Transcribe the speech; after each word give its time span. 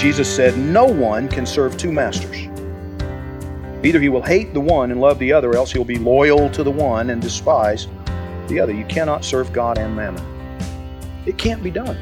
Jesus 0.00 0.34
said, 0.34 0.56
No 0.56 0.86
one 0.86 1.28
can 1.28 1.44
serve 1.44 1.76
two 1.76 1.92
masters. 1.92 2.48
Either 3.84 4.00
he 4.00 4.08
will 4.08 4.22
hate 4.22 4.54
the 4.54 4.60
one 4.60 4.90
and 4.92 4.98
love 4.98 5.18
the 5.18 5.30
other, 5.30 5.50
or 5.50 5.56
else 5.56 5.70
he'll 5.70 5.84
be 5.84 5.98
loyal 5.98 6.48
to 6.52 6.62
the 6.62 6.70
one 6.70 7.10
and 7.10 7.20
despise 7.20 7.86
the 8.48 8.58
other. 8.58 8.72
You 8.72 8.86
cannot 8.86 9.26
serve 9.26 9.52
God 9.52 9.76
and 9.76 9.94
mammon. 9.94 10.24
It 11.26 11.36
can't 11.36 11.62
be 11.62 11.70
done. 11.70 11.98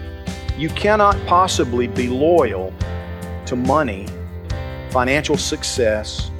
You 0.56 0.68
cannot 0.68 1.16
possibly 1.26 1.88
be 1.88 2.06
loyal 2.06 2.72
to 3.46 3.56
money, 3.56 4.06
financial 4.90 5.36
success, 5.36 6.30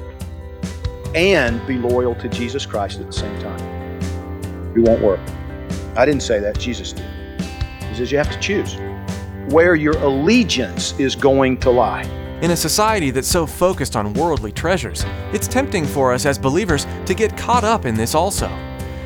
and 1.16 1.66
be 1.66 1.76
loyal 1.76 2.14
to 2.14 2.28
Jesus 2.28 2.66
Christ 2.66 3.00
at 3.00 3.06
the 3.06 3.12
same 3.12 3.36
time. 3.40 3.60
It 4.76 4.88
won't 4.88 5.02
work. 5.02 5.18
I 5.96 6.06
didn't 6.06 6.22
say 6.22 6.38
that, 6.38 6.56
Jesus 6.56 6.92
did. 6.92 7.10
He 7.82 7.96
says 7.96 8.12
you 8.12 8.18
have 8.18 8.30
to 8.30 8.38
choose 8.38 8.76
where 9.50 9.74
your 9.74 9.96
allegiance 9.98 10.92
is 10.98 11.16
going 11.16 11.56
to 11.58 11.70
lie. 11.70 12.02
In 12.42 12.50
a 12.50 12.56
society 12.56 13.10
that's 13.10 13.28
so 13.28 13.46
focused 13.46 13.96
on 13.96 14.12
worldly 14.12 14.52
treasures, 14.52 15.04
it's 15.32 15.48
tempting 15.48 15.86
for 15.86 16.12
us 16.12 16.26
as 16.26 16.38
believers 16.38 16.86
to 17.06 17.14
get 17.14 17.36
caught 17.36 17.64
up 17.64 17.86
in 17.86 17.94
this 17.94 18.14
also. 18.14 18.48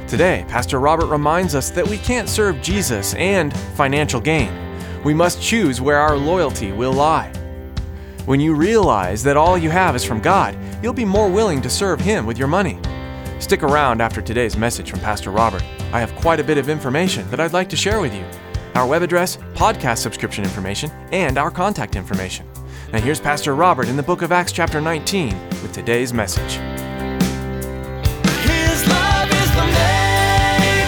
Today, 0.09 0.45
Pastor 0.49 0.81
Robert 0.81 1.07
reminds 1.07 1.55
us 1.55 1.71
that 1.71 1.87
we 1.87 1.97
can't 1.97 2.29
serve 2.29 2.61
Jesus 2.61 3.15
and 3.15 3.57
financial 3.77 4.21
gain. 4.21 4.53
We 5.05 5.15
must 5.15 5.41
choose 5.41 5.81
where 5.81 5.99
our 5.99 6.17
loyalty 6.17 6.73
will 6.73 6.93
lie. 6.93 7.33
When 8.27 8.41
you 8.41 8.55
realize 8.55 9.23
that 9.23 9.37
all 9.37 9.57
you 9.57 9.71
have 9.71 9.97
is 9.97 10.05
from 10.05 10.21
God, 10.21 10.59
you'll 10.83 10.93
be 10.93 11.05
more 11.05 11.31
willing 11.31 11.63
to 11.63 11.71
serve 11.71 12.01
Him 12.01 12.27
with 12.27 12.37
your 12.37 12.49
money. 12.49 12.79
Stick 13.39 13.63
around 13.63 14.03
after 14.03 14.21
today's 14.21 14.57
message 14.57 14.91
from 14.91 15.01
Pastor 15.01 15.31
Robert. 15.31 15.63
I 15.93 16.01
have 16.01 16.15
quite 16.17 16.41
a 16.41 16.45
bit 16.45 16.59
of 16.59 16.69
information 16.69 17.31
that 17.31 17.41
I'd 17.41 17.53
like 17.53 17.69
to 17.71 17.77
share 17.77 18.01
with 18.01 18.15
you 18.15 18.25
our 18.75 18.87
web 18.87 19.03
address, 19.03 19.37
podcast 19.55 19.99
subscription 19.99 20.45
information, 20.45 20.91
and 21.13 21.39
our 21.39 21.51
contact 21.51 21.97
information. 21.97 22.47
Now, 22.93 23.01
here's 23.01 23.21
Pastor 23.21 23.55
Robert 23.55 23.89
in 23.89 23.97
the 23.97 24.03
book 24.03 24.23
of 24.23 24.33
Acts, 24.33 24.53
chapter 24.53 24.81
19, 24.81 25.31
with 25.63 25.73
today's 25.73 26.13
message. 26.13 26.53
His 28.45 28.87
love 28.87 29.31
is 29.31 29.51
the 29.55 29.65
main 29.65 30.87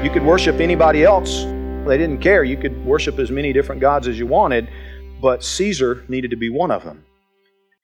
thing. 0.00 0.04
You 0.04 0.10
could 0.10 0.24
worship 0.24 0.60
anybody 0.60 1.04
else. 1.04 1.44
They 1.86 1.98
didn't 1.98 2.18
care. 2.18 2.42
You 2.44 2.56
could 2.56 2.84
worship 2.84 3.18
as 3.18 3.30
many 3.30 3.52
different 3.52 3.80
gods 3.80 4.08
as 4.08 4.18
you 4.18 4.26
wanted, 4.26 4.68
but 5.20 5.44
Caesar 5.44 6.04
needed 6.08 6.30
to 6.30 6.36
be 6.36 6.50
one 6.50 6.70
of 6.70 6.84
them. 6.84 7.04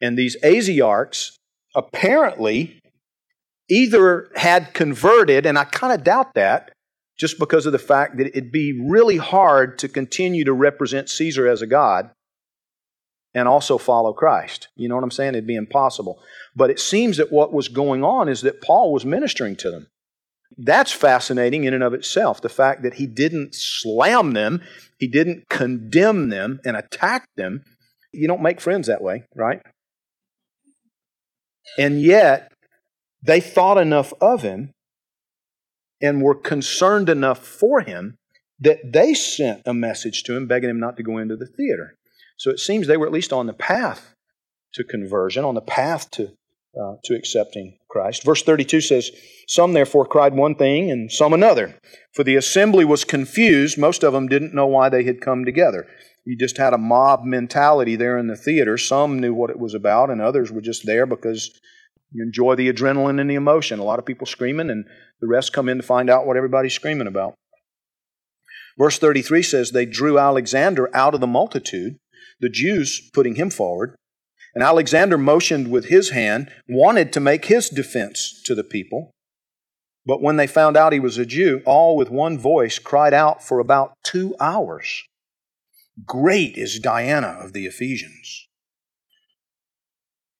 And 0.00 0.16
these 0.18 0.36
Asiarchs 0.42 1.36
apparently 1.74 2.77
either 3.68 4.30
had 4.34 4.74
converted, 4.74 5.46
and 5.46 5.58
I 5.58 5.64
kind 5.64 5.92
of 5.92 6.04
doubt 6.04 6.34
that, 6.34 6.72
just 7.18 7.38
because 7.38 7.66
of 7.66 7.72
the 7.72 7.78
fact 7.78 8.16
that 8.16 8.28
it'd 8.28 8.52
be 8.52 8.80
really 8.88 9.16
hard 9.16 9.78
to 9.78 9.88
continue 9.88 10.44
to 10.44 10.52
represent 10.52 11.08
Caesar 11.10 11.48
as 11.48 11.62
a 11.62 11.66
god 11.66 12.10
and 13.34 13.48
also 13.48 13.76
follow 13.76 14.12
Christ. 14.12 14.68
You 14.76 14.88
know 14.88 14.94
what 14.94 15.04
I'm 15.04 15.10
saying? 15.10 15.34
It'd 15.34 15.46
be 15.46 15.56
impossible. 15.56 16.20
But 16.56 16.70
it 16.70 16.80
seems 16.80 17.16
that 17.18 17.32
what 17.32 17.52
was 17.52 17.68
going 17.68 18.04
on 18.04 18.28
is 18.28 18.40
that 18.42 18.62
Paul 18.62 18.92
was 18.92 19.04
ministering 19.04 19.56
to 19.56 19.70
them. 19.70 19.88
That's 20.56 20.92
fascinating 20.92 21.64
in 21.64 21.74
and 21.74 21.82
of 21.82 21.92
itself. 21.92 22.40
The 22.40 22.48
fact 22.48 22.82
that 22.82 22.94
he 22.94 23.06
didn't 23.06 23.54
slam 23.54 24.32
them, 24.32 24.62
he 24.98 25.06
didn't 25.06 25.48
condemn 25.48 26.30
them 26.30 26.60
and 26.64 26.76
attack 26.76 27.26
them. 27.36 27.64
You 28.12 28.26
don't 28.26 28.42
make 28.42 28.60
friends 28.60 28.88
that 28.88 29.02
way, 29.02 29.24
right? 29.36 29.60
And 31.76 32.00
yet, 32.00 32.50
they 33.22 33.40
thought 33.40 33.78
enough 33.78 34.12
of 34.20 34.42
him 34.42 34.72
and 36.00 36.22
were 36.22 36.34
concerned 36.34 37.08
enough 37.08 37.38
for 37.38 37.80
him 37.80 38.16
that 38.60 38.92
they 38.92 39.14
sent 39.14 39.62
a 39.66 39.74
message 39.74 40.22
to 40.24 40.36
him 40.36 40.46
begging 40.46 40.70
him 40.70 40.80
not 40.80 40.96
to 40.96 41.02
go 41.02 41.18
into 41.18 41.36
the 41.36 41.46
theater. 41.46 41.94
So 42.36 42.50
it 42.50 42.60
seems 42.60 42.86
they 42.86 42.96
were 42.96 43.06
at 43.06 43.12
least 43.12 43.32
on 43.32 43.46
the 43.46 43.52
path 43.52 44.14
to 44.74 44.84
conversion, 44.84 45.44
on 45.44 45.54
the 45.54 45.60
path 45.60 46.10
to, 46.12 46.32
uh, 46.80 46.94
to 47.04 47.14
accepting 47.14 47.78
Christ. 47.88 48.24
Verse 48.24 48.42
32 48.42 48.80
says, 48.80 49.10
Some 49.48 49.72
therefore 49.72 50.06
cried 50.06 50.34
one 50.34 50.54
thing 50.54 50.90
and 50.90 51.10
some 51.10 51.32
another. 51.32 51.76
For 52.14 52.22
the 52.22 52.36
assembly 52.36 52.84
was 52.84 53.04
confused. 53.04 53.78
Most 53.78 54.04
of 54.04 54.12
them 54.12 54.28
didn't 54.28 54.54
know 54.54 54.66
why 54.66 54.88
they 54.88 55.04
had 55.04 55.20
come 55.20 55.44
together. 55.44 55.86
You 56.24 56.36
just 56.36 56.58
had 56.58 56.74
a 56.74 56.78
mob 56.78 57.24
mentality 57.24 57.96
there 57.96 58.18
in 58.18 58.26
the 58.26 58.36
theater. 58.36 58.76
Some 58.76 59.18
knew 59.18 59.32
what 59.32 59.50
it 59.50 59.58
was 59.58 59.74
about, 59.74 60.10
and 60.10 60.20
others 60.20 60.52
were 60.52 60.60
just 60.60 60.84
there 60.84 61.06
because 61.06 61.58
you 62.12 62.22
enjoy 62.22 62.54
the 62.54 62.72
adrenaline 62.72 63.20
and 63.20 63.28
the 63.30 63.34
emotion. 63.34 63.78
A 63.78 63.84
lot 63.84 63.98
of 63.98 64.06
people 64.06 64.26
screaming, 64.26 64.70
and 64.70 64.84
the 65.20 65.28
rest 65.28 65.52
come 65.52 65.68
in 65.68 65.78
to 65.78 65.82
find 65.82 66.08
out 66.08 66.26
what 66.26 66.36
everybody's 66.36 66.74
screaming 66.74 67.06
about. 67.06 67.34
Verse 68.78 68.98
33 68.98 69.42
says, 69.42 69.70
They 69.70 69.86
drew 69.86 70.18
Alexander 70.18 70.94
out 70.94 71.14
of 71.14 71.20
the 71.20 71.26
multitude, 71.26 71.96
the 72.40 72.48
Jews 72.48 73.10
putting 73.12 73.34
him 73.34 73.50
forward. 73.50 73.96
And 74.54 74.64
Alexander 74.64 75.18
motioned 75.18 75.70
with 75.70 75.86
his 75.86 76.10
hand, 76.10 76.50
wanted 76.68 77.12
to 77.12 77.20
make 77.20 77.46
his 77.46 77.68
defense 77.68 78.40
to 78.46 78.54
the 78.54 78.64
people. 78.64 79.10
But 80.06 80.22
when 80.22 80.36
they 80.36 80.46
found 80.46 80.76
out 80.76 80.94
he 80.94 81.00
was 81.00 81.18
a 81.18 81.26
Jew, 81.26 81.60
all 81.66 81.96
with 81.96 82.10
one 82.10 82.38
voice 82.38 82.78
cried 82.78 83.12
out 83.12 83.42
for 83.42 83.58
about 83.58 83.92
two 84.02 84.34
hours 84.40 85.04
Great 86.06 86.56
is 86.56 86.78
Diana 86.78 87.38
of 87.42 87.52
the 87.52 87.66
Ephesians. 87.66 88.47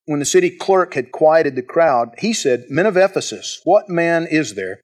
When 0.09 0.21
the 0.21 0.25
city 0.25 0.49
clerk 0.49 0.95
had 0.95 1.13
quieted 1.13 1.55
the 1.55 1.61
crowd, 1.61 2.15
he 2.17 2.33
said, 2.33 2.65
Men 2.71 2.87
of 2.87 2.97
Ephesus, 2.97 3.61
what 3.65 3.91
man 3.91 4.27
is 4.27 4.55
there 4.55 4.81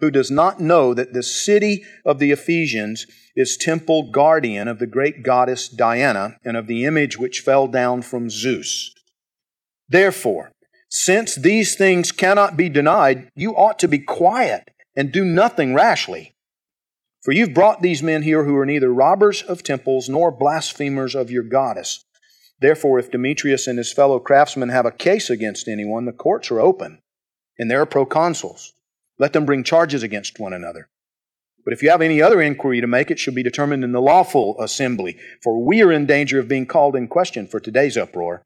who 0.00 0.10
does 0.10 0.32
not 0.32 0.58
know 0.58 0.92
that 0.94 1.12
the 1.12 1.22
city 1.22 1.84
of 2.04 2.18
the 2.18 2.32
Ephesians 2.32 3.06
is 3.36 3.56
temple 3.56 4.10
guardian 4.10 4.66
of 4.66 4.80
the 4.80 4.88
great 4.88 5.22
goddess 5.22 5.68
Diana 5.68 6.38
and 6.44 6.56
of 6.56 6.66
the 6.66 6.84
image 6.84 7.16
which 7.16 7.38
fell 7.38 7.68
down 7.68 8.02
from 8.02 8.28
Zeus? 8.28 8.92
Therefore, 9.88 10.50
since 10.88 11.36
these 11.36 11.76
things 11.76 12.10
cannot 12.10 12.56
be 12.56 12.68
denied, 12.68 13.30
you 13.36 13.54
ought 13.54 13.78
to 13.78 13.86
be 13.86 14.00
quiet 14.00 14.72
and 14.96 15.12
do 15.12 15.24
nothing 15.24 15.72
rashly. 15.72 16.34
For 17.22 17.30
you've 17.30 17.54
brought 17.54 17.80
these 17.80 18.02
men 18.02 18.22
here 18.22 18.42
who 18.42 18.56
are 18.56 18.66
neither 18.66 18.92
robbers 18.92 19.40
of 19.40 19.62
temples 19.62 20.08
nor 20.08 20.32
blasphemers 20.32 21.14
of 21.14 21.30
your 21.30 21.44
goddess. 21.44 22.04
Therefore, 22.60 22.98
if 22.98 23.10
Demetrius 23.10 23.66
and 23.66 23.78
his 23.78 23.92
fellow 23.92 24.18
craftsmen 24.18 24.68
have 24.68 24.86
a 24.86 24.92
case 24.92 25.30
against 25.30 25.68
anyone, 25.68 26.04
the 26.04 26.12
courts 26.12 26.50
are 26.50 26.60
open, 26.60 27.00
and 27.58 27.70
there 27.70 27.80
are 27.80 27.86
proconsuls. 27.86 28.72
Let 29.18 29.32
them 29.32 29.46
bring 29.46 29.64
charges 29.64 30.02
against 30.02 30.40
one 30.40 30.52
another. 30.52 30.88
But 31.64 31.72
if 31.72 31.82
you 31.82 31.90
have 31.90 32.02
any 32.02 32.20
other 32.20 32.42
inquiry 32.42 32.80
to 32.80 32.86
make, 32.86 33.10
it 33.10 33.18
should 33.18 33.34
be 33.34 33.42
determined 33.42 33.84
in 33.84 33.92
the 33.92 34.00
lawful 34.00 34.56
assembly, 34.60 35.18
for 35.42 35.64
we 35.64 35.82
are 35.82 35.92
in 35.92 36.06
danger 36.06 36.38
of 36.38 36.48
being 36.48 36.66
called 36.66 36.94
in 36.94 37.08
question 37.08 37.46
for 37.46 37.58
today's 37.58 37.96
uproar, 37.96 38.42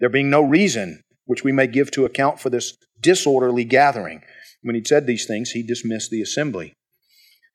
there 0.00 0.08
being 0.08 0.30
no 0.30 0.42
reason 0.42 1.02
which 1.26 1.44
we 1.44 1.52
may 1.52 1.66
give 1.66 1.90
to 1.90 2.04
account 2.04 2.40
for 2.40 2.50
this 2.50 2.76
disorderly 3.00 3.64
gathering. 3.64 4.22
When 4.62 4.74
he'd 4.74 4.86
said 4.86 5.06
these 5.06 5.26
things, 5.26 5.50
he 5.50 5.62
dismissed 5.62 6.10
the 6.10 6.22
assembly. 6.22 6.72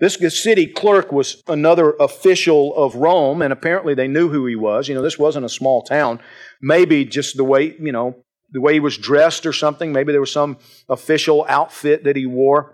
This 0.01 0.43
city 0.43 0.67
clerk 0.67 1.11
was 1.11 1.41
another 1.47 1.91
official 1.99 2.75
of 2.75 2.95
Rome, 2.95 3.41
and 3.41 3.53
apparently 3.53 3.93
they 3.93 4.07
knew 4.09 4.29
who 4.29 4.47
he 4.47 4.55
was. 4.55 4.89
You 4.89 4.95
know, 4.95 5.03
this 5.03 5.19
wasn't 5.19 5.45
a 5.45 5.49
small 5.49 5.83
town. 5.83 6.19
Maybe 6.61 7.05
just 7.05 7.37
the 7.37 7.45
way, 7.45 7.75
you 7.79 7.93
know, 7.93 8.15
the 8.51 8.59
way 8.59 8.73
he 8.73 8.79
was 8.79 8.97
dressed 8.97 9.45
or 9.45 9.53
something. 9.53 9.93
Maybe 9.93 10.11
there 10.11 10.19
was 10.19 10.33
some 10.33 10.57
official 10.89 11.45
outfit 11.47 12.03
that 12.03 12.17
he 12.17 12.25
wore. 12.25 12.73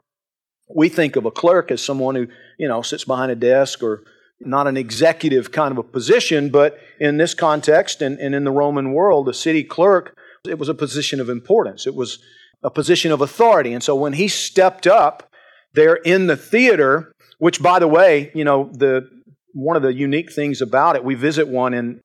We 0.73 0.89
think 0.89 1.15
of 1.17 1.25
a 1.25 1.31
clerk 1.31 1.69
as 1.69 1.83
someone 1.83 2.15
who, 2.15 2.27
you 2.57 2.67
know, 2.67 2.81
sits 2.81 3.03
behind 3.03 3.31
a 3.31 3.35
desk 3.35 3.83
or 3.83 4.03
not 4.39 4.67
an 4.67 4.77
executive 4.77 5.51
kind 5.51 5.71
of 5.71 5.77
a 5.77 5.83
position, 5.83 6.49
but 6.49 6.79
in 6.99 7.17
this 7.17 7.33
context 7.33 8.01
and, 8.01 8.17
and 8.19 8.33
in 8.35 8.45
the 8.45 8.51
Roman 8.51 8.93
world, 8.93 9.25
the 9.27 9.33
city 9.33 9.63
clerk, 9.63 10.15
it 10.47 10.57
was 10.57 10.69
a 10.69 10.73
position 10.73 11.19
of 11.19 11.29
importance. 11.29 11.85
It 11.85 11.95
was 11.95 12.19
a 12.63 12.69
position 12.69 13.11
of 13.11 13.21
authority. 13.21 13.73
And 13.73 13.83
so 13.83 13.95
when 13.95 14.13
he 14.13 14.29
stepped 14.29 14.87
up, 14.87 15.29
They're 15.73 16.01
in 16.03 16.27
the 16.27 16.37
theater, 16.37 17.13
which, 17.37 17.61
by 17.61 17.79
the 17.79 17.87
way, 17.87 18.31
you 18.33 18.43
know, 18.43 18.69
the, 18.73 19.09
one 19.53 19.75
of 19.75 19.83
the 19.83 19.93
unique 19.93 20.31
things 20.31 20.61
about 20.61 20.95
it, 20.95 21.03
we 21.03 21.15
visit 21.15 21.47
one 21.47 21.73
in 21.73 22.01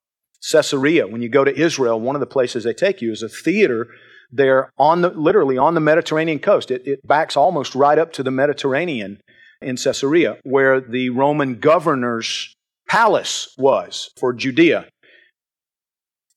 Caesarea. 0.51 1.07
When 1.07 1.23
you 1.23 1.29
go 1.29 1.45
to 1.45 1.55
Israel, 1.57 2.01
one 2.01 2.17
of 2.17 2.21
the 2.21 2.27
places 2.27 2.65
they 2.65 2.75
take 2.75 3.01
you 3.01 3.13
is 3.13 3.23
a 3.23 3.29
theater 3.29 3.89
there 4.31 4.73
on 4.79 5.03
the, 5.03 5.11
literally 5.11 5.59
on 5.59 5.75
the 5.75 5.81
Mediterranean 5.81 6.39
coast. 6.39 6.71
It, 6.71 6.87
it 6.87 7.07
backs 7.07 7.37
almost 7.37 7.75
right 7.75 7.99
up 7.99 8.13
to 8.15 8.23
the 8.23 8.31
Mediterranean 8.31 9.21
in 9.61 9.77
Caesarea, 9.77 10.39
where 10.43 10.81
the 10.81 11.11
Roman 11.11 11.61
governor's 11.61 12.55
palace 12.89 13.55
was 13.57 14.11
for 14.19 14.33
Judea. 14.33 14.89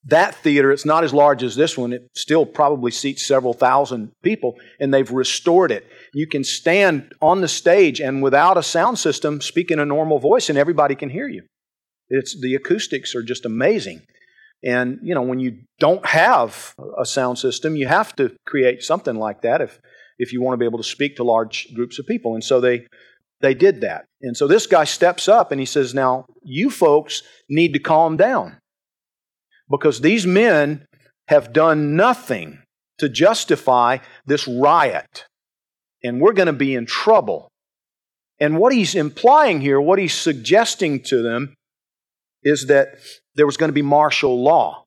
That 0.04 0.36
theater, 0.36 0.72
it's 0.72 0.86
not 0.86 1.04
as 1.04 1.14
large 1.14 1.42
as 1.42 1.56
this 1.56 1.76
one. 1.76 1.92
It 1.92 2.08
still 2.16 2.46
probably 2.46 2.92
seats 2.92 3.26
several 3.26 3.54
thousand 3.54 4.12
people, 4.22 4.56
and 4.80 4.94
they've 4.94 5.10
restored 5.10 5.72
it. 5.72 5.88
You 6.16 6.28
can 6.28 6.46
stand 6.46 7.12
on 7.22 7.42
the 7.42 7.48
stage 7.50 8.00
and 8.00 8.24
without 8.24 8.58
a 8.58 8.64
sound 8.64 8.98
system 8.98 9.42
speak 9.42 9.70
in 9.70 9.80
a 9.80 9.86
normal 9.86 10.18
voice, 10.18 10.50
and 10.50 10.58
everybody 10.58 10.96
can 10.96 11.10
hear 11.10 11.28
you. 11.28 11.44
It's, 12.08 12.40
the 12.40 12.56
acoustics 12.56 13.14
are 13.16 13.22
just 13.22 13.46
amazing. 13.46 14.02
And, 14.64 15.00
you 15.04 15.14
know, 15.14 15.24
when 15.24 15.42
you 15.42 15.64
don't 15.78 16.06
have 16.06 16.74
a 16.98 17.06
sound 17.06 17.38
system, 17.38 17.76
you 17.76 17.88
have 17.88 18.16
to 18.16 18.34
create 18.46 18.82
something 18.82 19.16
like 19.18 19.42
that 19.42 19.60
if, 19.60 19.78
if 20.18 20.32
you 20.32 20.42
want 20.42 20.54
to 20.54 20.58
be 20.58 20.66
able 20.66 20.78
to 20.78 20.86
speak 20.86 21.18
to 21.18 21.26
large 21.26 21.68
groups 21.76 22.00
of 22.00 22.08
people. 22.08 22.34
And 22.34 22.44
so 22.46 22.62
they, 22.62 22.88
they 23.42 23.54
did 23.54 23.82
that. 23.82 24.06
And 24.22 24.38
so 24.38 24.48
this 24.48 24.68
guy 24.68 24.86
steps 24.86 25.28
up 25.28 25.52
and 25.52 25.60
he 25.60 25.66
says, 25.66 25.94
Now, 25.94 26.28
you 26.44 26.70
folks 26.70 27.24
need 27.50 27.74
to 27.74 27.80
calm 27.80 28.16
down 28.16 28.56
because 29.70 30.00
these 30.00 30.26
men 30.26 30.86
have 31.28 31.52
done 31.52 31.98
nothing 31.98 32.60
to 33.00 33.10
justify 33.10 33.98
this 34.26 34.48
riot. 34.48 35.26
And 36.06 36.22
we're 36.22 36.34
going 36.34 36.48
to 36.48 36.54
be 36.54 36.76
in 36.76 36.86
trouble. 36.86 37.50
And 38.40 38.60
what 38.60 38.74
he's 38.74 38.96
implying 38.96 39.60
here, 39.60 39.82
what 39.82 39.98
he's 39.98 40.14
suggesting 40.14 41.02
to 41.04 41.22
them, 41.22 41.56
is 42.44 42.68
that 42.68 43.00
there 43.34 43.46
was 43.46 43.58
going 43.58 43.70
to 43.70 43.74
be 43.74 43.82
martial 43.82 44.42
law 44.42 44.86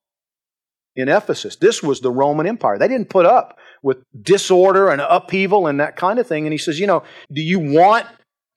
in 0.95 1.09
Ephesus. 1.09 1.57
This 1.57 1.83
was 1.83 1.99
the 1.99 2.11
Roman 2.11 2.47
Empire. 2.47 2.77
They 2.77 2.87
didn't 2.87 3.09
put 3.09 3.25
up 3.25 3.57
with 3.83 3.97
disorder 4.21 4.89
and 4.89 5.01
upheaval 5.01 5.67
and 5.67 5.79
that 5.79 5.97
kind 5.97 6.19
of 6.19 6.27
thing. 6.27 6.45
And 6.45 6.53
he 6.53 6.57
says, 6.57 6.79
You 6.79 6.87
know, 6.87 7.03
do 7.31 7.41
you 7.41 7.59
want 7.59 8.05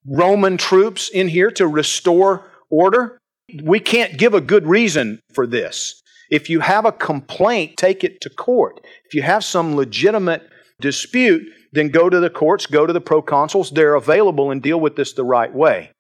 Roman 0.07 0.57
troops 0.57 1.09
in 1.09 1.29
here 1.29 1.51
to 1.53 1.67
restore 1.67 2.51
order? 2.71 3.19
We 3.63 3.81
can't 3.81 4.19
give 4.19 4.35
a 4.35 4.41
good 4.41 4.67
reason 4.67 5.21
for 5.35 5.47
this. 5.47 6.01
If 6.31 6.49
you 6.49 6.61
have 6.61 6.87
a 6.87 6.93
complaint, 6.93 7.77
take 7.77 8.05
it 8.05 8.21
to 8.23 8.31
court. 8.31 8.81
If 9.05 9.15
you 9.15 9.23
have 9.23 9.45
some 9.45 9.77
legitimate 9.77 10.49
dispute, 10.81 11.43
then 11.73 11.89
go 11.89 12.09
to 12.09 12.21
the 12.21 12.31
courts, 12.31 12.67
go 12.67 12.87
to 12.87 12.93
the 12.93 13.01
proconsuls. 13.01 13.71
They're 13.71 13.95
available 13.95 14.51
and 14.51 14.63
deal 14.63 14.79
with 14.79 14.97
this 14.97 15.13
the 15.13 15.25
right 15.25 15.53
way. 15.53 15.91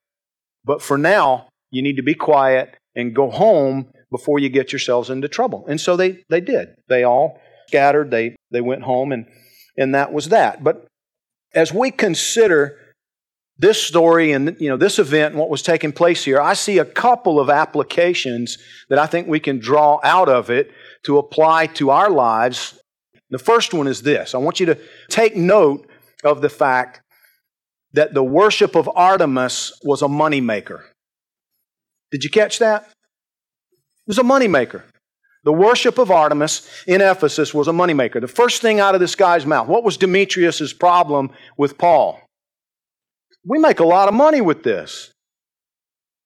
But 0.65 0.83
for 0.83 0.99
now, 0.99 1.49
you 1.71 1.83
need 1.83 1.97
to 1.97 2.03
be 2.03 2.15
quiet 2.15 2.77
and 2.95 3.15
go 3.15 3.31
home 3.31 3.91
before 4.11 4.39
you 4.39 4.51
get 4.51 4.73
yourselves 4.73 5.09
into 5.11 5.29
trouble. 5.29 5.65
And 5.67 5.81
so 5.81 5.97
they, 5.97 6.23
they 6.29 6.41
did. 6.41 6.75
They 6.89 7.03
all 7.03 7.41
scattered, 7.69 8.11
they, 8.11 8.37
they 8.51 8.61
went 8.61 8.83
home, 8.83 9.13
and, 9.13 9.27
and 9.77 9.95
that 9.95 10.13
was 10.13 10.29
that. 10.29 10.63
But 10.63 10.87
as 11.55 11.73
we 11.73 11.91
consider 11.91 12.79
this 13.59 13.83
story 13.83 14.33
and 14.33 14.57
you 14.59 14.69
know 14.69 14.77
this 14.77 14.99
event 14.99 15.33
and 15.33 15.41
what 15.41 15.51
was 15.51 15.63
taking 15.63 15.93
place 15.93 16.25
here 16.25 16.41
i 16.41 16.55
see 16.55 16.79
a 16.79 16.85
couple 16.85 17.39
of 17.39 17.51
applications 17.51 18.57
that 18.89 18.99
i 18.99 19.07
think 19.07 19.29
we 19.29 19.39
can 19.39 19.59
draw 19.59 20.01
out 20.03 20.29
of 20.29 20.51
it 20.51 20.71
to 21.05 21.19
apply 21.19 21.67
to 21.67 21.91
our 21.91 22.11
lives 22.11 22.81
the 23.33 23.39
first 23.39 23.73
one 23.75 23.89
is 23.89 24.03
this. 24.03 24.35
I 24.35 24.39
want 24.39 24.61
you 24.61 24.67
to 24.67 24.79
take 25.09 25.35
note 25.35 25.89
of 26.23 26.43
the 26.43 26.51
fact 26.51 27.01
that 27.95 28.15
the 28.15 28.23
worship 28.23 28.77
of 28.77 28.89
artemis 28.95 29.73
was 29.83 30.03
a 30.03 30.07
moneymaker. 30.07 30.83
Did 32.11 32.25
you 32.25 32.31
catch 32.31 32.59
that? 32.59 32.83
It 32.83 34.09
was 34.09 34.19
a 34.19 34.23
moneymaker. 34.23 34.83
The 35.45 35.53
worship 35.53 35.99
of 35.99 36.11
artemis 36.11 36.69
in 36.87 37.01
ephesus 37.01 37.53
was 37.53 37.69
a 37.69 37.73
moneymaker. 37.73 38.21
The 38.21 38.29
first 38.29 38.63
thing 38.63 38.81
out 38.81 38.95
of 38.95 39.01
this 39.01 39.15
guy's 39.15 39.47
mouth 39.47 39.67
what 39.67 39.83
was 39.83 39.97
demetrius's 39.97 40.73
problem 40.73 41.31
with 41.57 41.79
paul? 41.79 42.21
We 43.45 43.59
make 43.59 43.81
a 43.81 43.85
lot 43.85 44.09
of 44.09 44.15
money 44.15 44.41
with 44.41 44.63
this. 44.63 45.11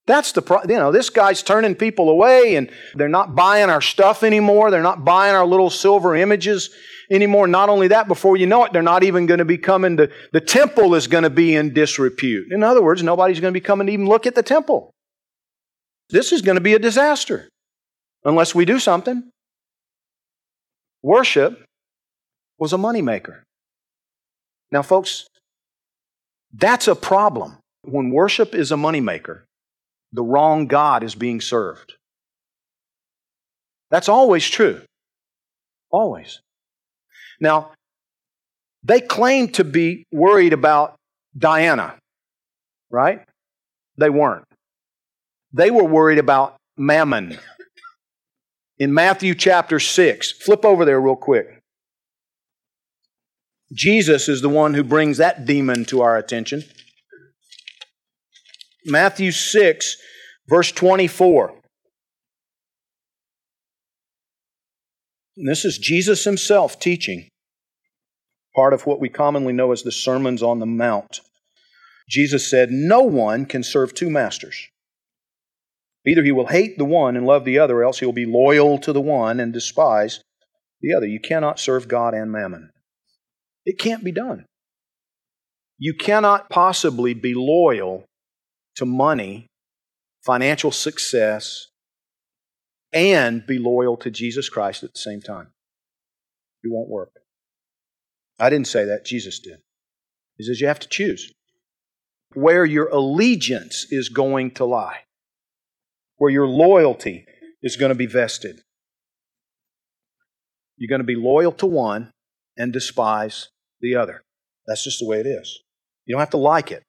That's 0.07 0.33
the 0.33 0.43
pro- 0.43 0.63
you 0.63 0.77
know 0.77 0.93
this 0.93 1.11
guy's 1.11 1.43
turning 1.43 1.75
people 1.75 2.09
away 2.09 2.55
and 2.55 2.71
they're 2.95 3.09
not 3.09 3.35
buying 3.35 3.71
our 3.71 3.81
stuff 3.81 4.23
anymore. 4.23 4.71
They're 4.71 4.83
not 4.83 5.05
buying 5.05 5.35
our 5.35 5.47
little 5.47 5.71
silver 5.71 6.15
images 6.15 6.71
anymore. 7.11 7.47
Not 7.49 7.69
only 7.69 7.89
that, 7.89 8.09
before 8.09 8.37
you 8.37 8.47
know 8.47 8.65
it, 8.65 8.73
they're 8.73 8.83
not 8.83 9.03
even 9.03 9.27
going 9.27 9.39
to 9.39 9.45
be 9.45 9.59
coming 9.59 9.97
to 9.97 10.11
the 10.33 10.41
temple 10.41 10.95
is 10.95 11.09
going 11.09 11.25
to 11.25 11.31
be 11.31 11.55
in 11.55 11.75
disrepute. 11.75 12.53
In 12.53 12.63
other 12.63 12.83
words, 12.83 13.03
nobody's 13.03 13.41
going 13.41 13.53
to 13.53 13.61
be 13.61 13.65
coming 13.65 13.89
to 13.89 13.93
even 13.93 14.07
look 14.07 14.27
at 14.27 14.35
the 14.35 14.43
temple. 14.43 14.93
This 16.11 16.33
is 16.33 16.41
going 16.41 16.57
to 16.57 16.63
be 16.63 16.75
a 16.75 16.79
disaster 16.79 17.49
unless 18.25 18.55
we 18.55 18.65
do 18.65 18.79
something. 18.79 19.31
Worship 21.03 21.65
was 22.59 22.73
a 22.73 22.77
moneymaker. 22.77 23.43
Now, 24.71 24.83
folks, 24.83 25.27
that's 26.53 26.89
a 26.89 26.95
problem. 26.95 27.59
When 27.83 28.11
worship 28.11 28.55
is 28.55 28.73
a 28.73 28.77
moneymaker, 28.77 29.43
the 30.17 30.23
wrong 30.23 30.67
God 30.67 31.05
is 31.05 31.15
being 31.15 31.41
served. 31.41 31.95
That's 33.91 34.09
always 34.09 34.49
true. 34.49 34.81
Always. 35.91 36.41
Now, 37.41 37.73
they 38.83 39.01
claim 39.01 39.49
to 39.53 39.65
be 39.65 40.05
worried 40.11 40.53
about 40.53 40.97
Diana, 41.37 41.95
right? 42.91 43.21
They 43.99 44.11
weren't. 44.11 44.47
They 45.53 45.71
were 45.71 45.85
worried 45.85 46.19
about 46.19 46.57
mammon. 46.77 47.39
In 48.79 48.93
Matthew 48.93 49.35
chapter 49.35 49.79
6, 49.79 50.33
flip 50.33 50.65
over 50.65 50.85
there 50.85 51.01
real 51.01 51.17
quick. 51.17 51.61
Jesus 53.73 54.29
is 54.29 54.41
the 54.41 54.49
one 54.49 54.75
who 54.75 54.85
brings 54.85 55.19
that 55.19 55.45
demon 55.45 55.85
to 55.87 56.01
our 56.01 56.17
attention. 56.17 56.65
Matthew 58.87 59.33
6, 59.33 59.97
verse 60.49 60.71
24. 60.71 61.55
And 65.37 65.49
this 65.49 65.65
is 65.65 65.77
Jesus 65.77 66.25
himself 66.25 66.79
teaching, 66.79 67.29
part 68.55 68.73
of 68.73 68.87
what 68.87 69.01
we 69.01 69.09
commonly 69.09 69.53
know 69.53 69.73
as 69.73 69.83
the 69.83 69.93
Sermons 69.93 70.43
on 70.43 70.61
the 70.61 70.67
Mount. 70.67 71.21
Jesus 72.09 72.49
said, 72.49 72.71
No 72.71 73.03
one 73.03 73.45
can 73.45 73.63
serve 73.63 73.93
two 73.93 74.09
masters. 74.09 74.69
Either 76.07 76.23
he 76.23 76.31
will 76.31 76.47
hate 76.47 76.79
the 76.79 76.85
one 76.85 77.17
and 77.17 77.27
love 77.27 77.45
the 77.45 77.59
other, 77.59 77.79
or 77.79 77.85
else 77.85 77.99
he 77.99 78.07
will 78.07 78.13
be 78.13 78.25
loyal 78.25 78.79
to 78.79 78.93
the 78.93 79.01
one 79.01 79.41
and 79.41 79.53
despise 79.53 80.21
the 80.81 80.95
other. 80.95 81.07
You 81.07 81.19
cannot 81.19 81.59
serve 81.59 81.89
God 81.89 82.15
and 82.15 82.31
mammon. 82.31 82.71
It 83.65 83.81
can't 83.81 84.05
be 84.05 84.13
done. 84.13 84.47
You 85.77 85.93
cannot 85.93 86.49
possibly 86.49 87.13
be 87.13 87.35
loyal 87.35 88.05
to 88.77 88.85
money, 88.87 89.49
financial 90.25 90.71
success, 90.71 91.67
and 92.93 93.47
be 93.47 93.59
loyal 93.59 93.97
to 93.99 94.11
Jesus 94.11 94.49
Christ 94.49 94.83
at 94.83 94.95
the 94.95 94.99
same 94.99 95.21
time. 95.21 95.49
It 96.63 96.71
won't 96.71 96.89
work. 96.89 97.13
I 98.39 98.51
didn't 98.51 98.69
say 98.69 98.85
that, 98.85 99.05
Jesus 99.05 99.39
did. 99.39 99.59
He 100.37 100.45
says 100.45 100.61
you 100.61 100.67
have 100.67 100.81
to 100.81 100.89
choose 100.89 101.33
where 102.35 102.65
your 102.65 102.89
allegiance 102.89 103.87
is 103.91 104.09
going 104.11 104.51
to 104.53 104.65
lie, 104.65 105.01
where 106.17 106.31
your 106.31 106.47
loyalty 106.47 107.25
is 107.63 107.77
going 107.77 107.89
to 107.89 107.95
be 107.95 108.07
vested. 108.07 108.61
You're 110.77 110.91
going 110.91 111.01
to 111.01 111.05
be 111.05 111.17
loyal 111.17 111.53
to 111.53 111.67
one 111.67 112.11
and 112.57 112.73
despise 112.73 113.49
the 113.81 113.95
other. 113.95 114.23
That's 114.67 114.85
just 114.85 114.99
the 114.99 115.07
way 115.07 115.21
it 115.21 115.27
is. 115.27 115.61
You 116.05 116.15
don't 116.15 116.21
have 116.21 116.31
to 116.31 116.37
like 116.37 116.71
it, 116.71 116.83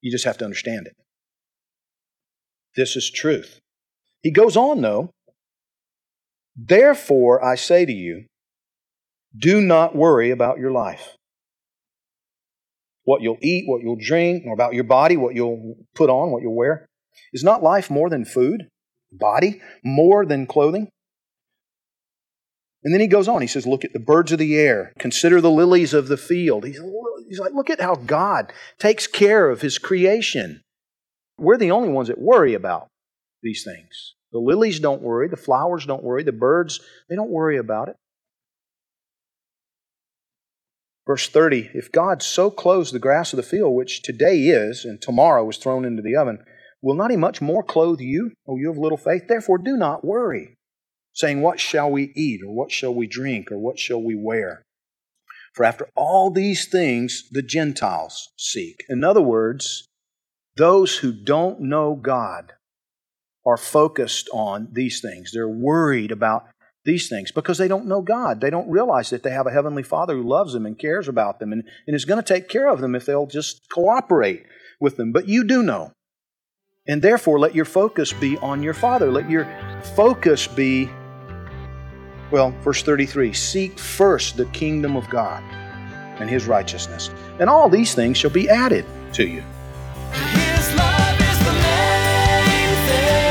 you 0.00 0.10
just 0.10 0.24
have 0.24 0.38
to 0.38 0.44
understand 0.44 0.86
it. 0.86 0.94
This 2.76 2.96
is 2.96 3.10
truth. 3.10 3.58
He 4.22 4.30
goes 4.30 4.56
on, 4.56 4.82
though. 4.82 5.10
Therefore, 6.56 7.44
I 7.44 7.54
say 7.54 7.84
to 7.84 7.92
you, 7.92 8.26
do 9.36 9.60
not 9.60 9.94
worry 9.94 10.30
about 10.30 10.58
your 10.58 10.72
life. 10.72 11.16
What 13.04 13.22
you'll 13.22 13.38
eat, 13.40 13.64
what 13.66 13.82
you'll 13.82 13.98
drink, 14.00 14.44
or 14.46 14.52
about 14.52 14.74
your 14.74 14.84
body, 14.84 15.16
what 15.16 15.34
you'll 15.34 15.76
put 15.94 16.10
on, 16.10 16.32
what 16.32 16.42
you'll 16.42 16.56
wear. 16.56 16.86
Is 17.32 17.44
not 17.44 17.62
life 17.62 17.90
more 17.90 18.10
than 18.10 18.24
food? 18.24 18.68
Body 19.12 19.60
more 19.84 20.26
than 20.26 20.46
clothing? 20.46 20.88
And 22.82 22.92
then 22.92 23.00
he 23.00 23.06
goes 23.06 23.28
on. 23.28 23.40
He 23.40 23.46
says, 23.46 23.66
Look 23.66 23.84
at 23.84 23.92
the 23.92 24.00
birds 24.00 24.32
of 24.32 24.38
the 24.38 24.56
air. 24.56 24.92
Consider 24.98 25.40
the 25.40 25.50
lilies 25.50 25.94
of 25.94 26.08
the 26.08 26.16
field. 26.16 26.64
He's, 26.64 26.80
he's 27.28 27.38
like, 27.38 27.52
Look 27.52 27.70
at 27.70 27.80
how 27.80 27.94
God 27.94 28.52
takes 28.78 29.06
care 29.06 29.50
of 29.50 29.60
his 29.60 29.78
creation. 29.78 30.62
We're 31.38 31.58
the 31.58 31.70
only 31.70 31.88
ones 31.88 32.08
that 32.08 32.18
worry 32.18 32.54
about 32.54 32.88
these 33.42 33.64
things. 33.64 34.14
The 34.32 34.38
lilies 34.38 34.80
don't 34.80 35.02
worry. 35.02 35.28
The 35.28 35.36
flowers 35.36 35.86
don't 35.86 36.02
worry. 36.02 36.22
The 36.22 36.32
birds, 36.32 36.80
they 37.08 37.14
don't 37.14 37.30
worry 37.30 37.56
about 37.56 37.88
it. 37.88 37.96
Verse 41.06 41.28
30 41.28 41.70
If 41.72 41.92
God 41.92 42.22
so 42.22 42.50
clothes 42.50 42.90
the 42.90 42.98
grass 42.98 43.32
of 43.32 43.36
the 43.36 43.42
field, 43.42 43.74
which 43.74 44.02
today 44.02 44.40
is, 44.48 44.84
and 44.84 45.00
tomorrow 45.00 45.48
is 45.48 45.56
thrown 45.56 45.84
into 45.84 46.02
the 46.02 46.16
oven, 46.16 46.44
will 46.82 46.94
not 46.94 47.10
He 47.10 47.16
much 47.16 47.40
more 47.40 47.62
clothe 47.62 48.00
you, 48.00 48.32
O 48.46 48.56
you 48.56 48.70
of 48.70 48.78
little 48.78 48.98
faith? 48.98 49.28
Therefore, 49.28 49.58
do 49.58 49.76
not 49.76 50.04
worry, 50.04 50.56
saying, 51.14 51.40
What 51.40 51.60
shall 51.60 51.90
we 51.90 52.12
eat, 52.16 52.40
or 52.44 52.52
what 52.52 52.72
shall 52.72 52.94
we 52.94 53.06
drink, 53.06 53.52
or 53.52 53.58
what 53.58 53.78
shall 53.78 54.02
we 54.02 54.16
wear? 54.16 54.65
For 55.56 55.64
after 55.64 55.88
all 55.96 56.30
these 56.30 56.68
things 56.68 57.28
the 57.30 57.42
Gentiles 57.42 58.28
seek. 58.36 58.84
In 58.90 59.02
other 59.02 59.22
words, 59.22 59.88
those 60.56 60.98
who 60.98 61.12
don't 61.12 61.60
know 61.62 61.94
God 61.94 62.52
are 63.46 63.56
focused 63.56 64.28
on 64.34 64.68
these 64.72 65.00
things. 65.00 65.30
They're 65.32 65.48
worried 65.48 66.12
about 66.12 66.46
these 66.84 67.08
things 67.08 67.32
because 67.32 67.56
they 67.56 67.68
don't 67.68 67.86
know 67.86 68.02
God. 68.02 68.40
They 68.40 68.50
don't 68.50 68.70
realize 68.70 69.08
that 69.10 69.22
they 69.22 69.30
have 69.30 69.46
a 69.46 69.52
Heavenly 69.52 69.82
Father 69.82 70.14
who 70.14 70.28
loves 70.28 70.52
them 70.52 70.66
and 70.66 70.78
cares 70.78 71.08
about 71.08 71.40
them 71.40 71.52
and, 71.52 71.64
and 71.86 71.96
is 71.96 72.04
going 72.04 72.22
to 72.22 72.34
take 72.34 72.50
care 72.50 72.68
of 72.68 72.80
them 72.82 72.94
if 72.94 73.06
they'll 73.06 73.26
just 73.26 73.62
cooperate 73.72 74.44
with 74.78 74.96
them. 74.96 75.10
But 75.10 75.26
you 75.26 75.44
do 75.44 75.62
know. 75.62 75.92
And 76.86 77.00
therefore, 77.00 77.38
let 77.38 77.54
your 77.54 77.64
focus 77.64 78.12
be 78.12 78.36
on 78.38 78.62
your 78.62 78.74
Father. 78.74 79.10
Let 79.10 79.28
your 79.30 79.48
focus 79.96 80.46
be, 80.46 80.88
well, 82.30 82.50
verse 82.62 82.82
33 82.82 83.32
seek 83.32 83.78
first 83.78 84.36
the 84.36 84.46
kingdom 84.46 84.96
of 84.96 85.08
God 85.08 85.42
and 86.18 86.28
His 86.30 86.46
righteousness, 86.46 87.10
and 87.38 87.48
all 87.50 87.68
these 87.68 87.94
things 87.94 88.16
shall 88.16 88.30
be 88.30 88.48
added 88.48 88.84
to 89.12 89.26
you. 89.26 89.42
His 90.12 90.74
love 90.74 91.20
is 91.20 91.38
the 91.44 91.52
main 91.52 92.74
thing. 92.86 93.26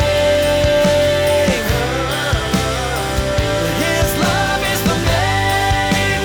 His 3.82 4.18
love 4.22 4.62
is 4.72 4.82
the 4.84 4.96
main 5.06 6.22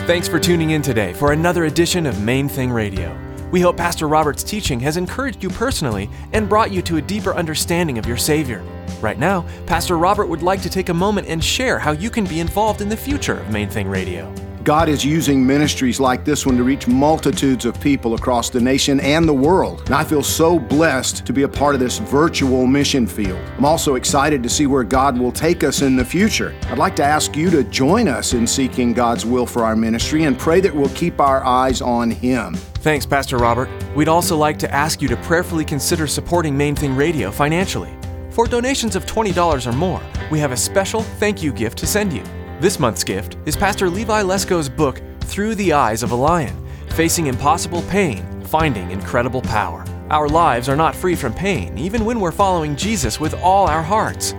thing. 0.00 0.06
Thanks 0.06 0.28
for 0.28 0.38
tuning 0.38 0.70
in 0.70 0.82
today 0.82 1.12
for 1.14 1.32
another 1.32 1.64
edition 1.64 2.06
of 2.06 2.22
Main 2.22 2.48
Thing 2.48 2.70
Radio. 2.70 3.29
We 3.50 3.60
hope 3.60 3.76
Pastor 3.76 4.06
Robert's 4.06 4.44
teaching 4.44 4.78
has 4.80 4.96
encouraged 4.96 5.42
you 5.42 5.48
personally 5.50 6.08
and 6.32 6.48
brought 6.48 6.70
you 6.70 6.82
to 6.82 6.98
a 6.98 7.02
deeper 7.02 7.34
understanding 7.34 7.98
of 7.98 8.06
your 8.06 8.16
Savior. 8.16 8.62
Right 9.00 9.18
now, 9.18 9.44
Pastor 9.66 9.98
Robert 9.98 10.26
would 10.26 10.42
like 10.42 10.62
to 10.62 10.70
take 10.70 10.88
a 10.88 10.94
moment 10.94 11.26
and 11.26 11.42
share 11.42 11.78
how 11.78 11.90
you 11.92 12.10
can 12.10 12.24
be 12.24 12.38
involved 12.38 12.80
in 12.80 12.88
the 12.88 12.96
future 12.96 13.40
of 13.40 13.50
Main 13.50 13.68
Thing 13.68 13.88
Radio. 13.88 14.32
God 14.62 14.90
is 14.90 15.02
using 15.02 15.46
ministries 15.46 16.00
like 16.00 16.22
this 16.22 16.44
one 16.44 16.58
to 16.58 16.64
reach 16.64 16.86
multitudes 16.86 17.64
of 17.64 17.80
people 17.80 18.12
across 18.12 18.50
the 18.50 18.60
nation 18.60 19.00
and 19.00 19.26
the 19.26 19.32
world. 19.32 19.80
And 19.86 19.94
I 19.94 20.04
feel 20.04 20.22
so 20.22 20.58
blessed 20.58 21.24
to 21.24 21.32
be 21.32 21.44
a 21.44 21.48
part 21.48 21.74
of 21.74 21.80
this 21.80 21.98
virtual 21.98 22.66
mission 22.66 23.06
field. 23.06 23.40
I'm 23.56 23.64
also 23.64 23.94
excited 23.94 24.42
to 24.42 24.50
see 24.50 24.66
where 24.66 24.84
God 24.84 25.18
will 25.18 25.32
take 25.32 25.64
us 25.64 25.80
in 25.80 25.96
the 25.96 26.04
future. 26.04 26.54
I'd 26.64 26.76
like 26.76 26.94
to 26.96 27.02
ask 27.02 27.36
you 27.36 27.48
to 27.50 27.64
join 27.64 28.06
us 28.06 28.34
in 28.34 28.46
seeking 28.46 28.92
God's 28.92 29.24
will 29.24 29.46
for 29.46 29.64
our 29.64 29.74
ministry 29.74 30.24
and 30.24 30.38
pray 30.38 30.60
that 30.60 30.74
we'll 30.74 30.90
keep 30.90 31.20
our 31.20 31.42
eyes 31.42 31.80
on 31.80 32.10
Him. 32.10 32.52
Thanks, 32.54 33.06
Pastor 33.06 33.38
Robert. 33.38 33.70
We'd 33.94 34.08
also 34.08 34.36
like 34.36 34.58
to 34.58 34.74
ask 34.74 35.00
you 35.00 35.08
to 35.08 35.16
prayerfully 35.16 35.64
consider 35.64 36.06
supporting 36.06 36.54
Main 36.54 36.76
Thing 36.76 36.94
Radio 36.94 37.30
financially. 37.30 37.94
For 38.28 38.46
donations 38.46 38.94
of 38.94 39.06
$20 39.06 39.66
or 39.66 39.72
more, 39.72 40.02
we 40.30 40.38
have 40.38 40.52
a 40.52 40.56
special 40.56 41.02
thank 41.02 41.42
you 41.42 41.50
gift 41.50 41.78
to 41.78 41.86
send 41.86 42.12
you. 42.12 42.22
This 42.60 42.78
month's 42.78 43.04
gift 43.04 43.38
is 43.46 43.56
Pastor 43.56 43.88
Levi 43.88 44.22
Lusko's 44.22 44.68
book, 44.68 45.00
Through 45.20 45.54
the 45.54 45.72
Eyes 45.72 46.02
of 46.02 46.10
a 46.10 46.14
Lion 46.14 46.54
Facing 46.90 47.28
Impossible 47.28 47.80
Pain, 47.88 48.42
Finding 48.42 48.90
Incredible 48.90 49.40
Power. 49.40 49.82
Our 50.10 50.28
lives 50.28 50.68
are 50.68 50.76
not 50.76 50.94
free 50.94 51.14
from 51.14 51.32
pain, 51.32 51.78
even 51.78 52.04
when 52.04 52.20
we're 52.20 52.30
following 52.30 52.76
Jesus 52.76 53.18
with 53.18 53.32
all 53.32 53.66
our 53.66 53.82
hearts. 53.82 54.34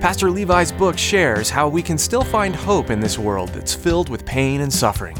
Pastor 0.00 0.30
Levi's 0.30 0.72
book 0.72 0.96
shares 0.96 1.50
how 1.50 1.68
we 1.68 1.82
can 1.82 1.98
still 1.98 2.24
find 2.24 2.56
hope 2.56 2.88
in 2.88 2.98
this 2.98 3.18
world 3.18 3.50
that's 3.50 3.74
filled 3.74 4.08
with 4.08 4.24
pain 4.24 4.62
and 4.62 4.72
suffering. 4.72 5.18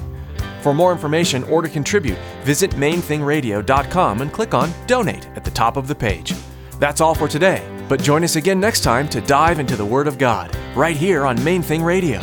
For 0.63 0.73
more 0.73 0.93
information 0.93 1.45
or 1.45 1.61
to 1.61 1.69
contribute, 1.69 2.19
visit 2.43 2.71
mainthingradio.com 2.71 4.23
and 4.23 4.33
click 4.33 4.55
on 4.55 4.73
Donate 4.87 5.29
at 5.37 5.45
the 5.45 5.51
top 5.51 5.77
of 5.77 5.89
the 5.89 5.95
page. 5.95 6.33
That's 6.79 7.03
all 7.03 7.15
for 7.15 7.29
today, 7.29 7.63
but 7.87 8.03
join 8.03 8.25
us 8.25 8.37
again 8.37 8.59
next 8.61 8.81
time 8.81 9.09
to 9.09 9.21
dive 9.21 9.59
into 9.59 9.77
the 9.77 9.85
Word 9.85 10.09
of 10.09 10.17
God, 10.17 10.57
right 10.75 10.97
here 10.97 11.27
on 11.27 11.43
Main 11.45 11.61
Thing 11.61 11.83
Radio. 11.83 12.19